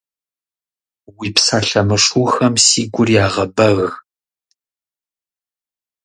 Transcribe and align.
Уи 1.17 1.27
псалъэ 1.35 1.81
мышыухэм 1.87 2.53
си 2.65 2.81
гур 2.93 3.09
ягъэбэг. 3.25 3.89